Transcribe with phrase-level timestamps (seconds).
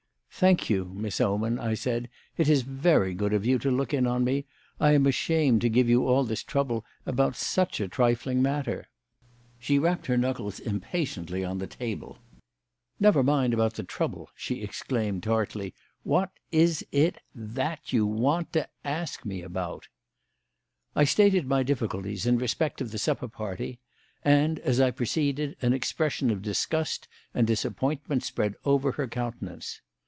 [0.33, 2.09] "Thank you, Miss Oman," I said.
[2.35, 4.47] "It is very good of you to look in on me.
[4.79, 8.87] I am ashamed to give you all this trouble about such a trifling matter."
[9.59, 12.17] She rapped her knuckles impatiently on the table.
[12.99, 15.75] "Never mind about the trouble," she exclaimed tartly.
[16.01, 19.89] "What is it that you want to ask me about?"
[20.95, 23.79] I stated my difficulties in respect of the supper party,
[24.25, 29.81] and, as I proceeded, an expression of disgust and disappointment spread over her countenance.